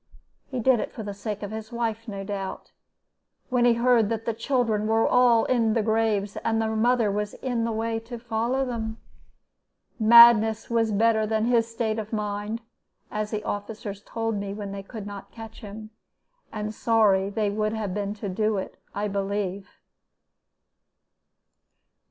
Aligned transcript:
He 0.49 0.59
did 0.59 0.79
it 0.79 0.91
for 0.91 1.03
the 1.03 1.13
sake 1.13 1.43
of 1.43 1.51
his 1.51 1.71
wife, 1.71 2.07
no 2.07 2.23
doubt. 2.23 2.71
When 3.49 3.65
he 3.65 3.73
heard 3.75 4.09
that 4.09 4.25
the 4.25 4.33
children 4.33 4.87
were 4.87 5.07
all 5.07 5.45
in 5.45 5.73
their 5.73 5.83
graves, 5.83 6.37
and 6.37 6.59
their 6.59 6.75
mother 6.75 7.15
in 7.43 7.65
the 7.65 7.71
way 7.71 7.99
to 7.99 8.17
follow 8.17 8.65
them, 8.65 8.97
madness 9.99 10.71
was 10.71 10.91
better 10.91 11.27
than 11.27 11.45
his 11.45 11.69
state 11.69 11.99
of 11.99 12.11
mind, 12.11 12.61
as 13.11 13.29
the 13.29 13.43
officers 13.43 14.01
told 14.03 14.37
me 14.37 14.55
when 14.55 14.71
they 14.71 14.81
could 14.81 15.05
not 15.05 15.31
catch 15.31 15.61
him 15.61 15.91
and 16.51 16.73
sorry 16.73 17.29
they 17.29 17.51
would 17.51 17.73
have 17.73 17.93
been 17.93 18.15
to 18.15 18.27
do 18.27 18.57
it, 18.57 18.79
I 18.95 19.07
believe. 19.07 19.69